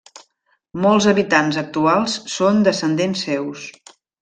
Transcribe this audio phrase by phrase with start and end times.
[0.85, 3.71] Molts habitants actuals són descendents seus.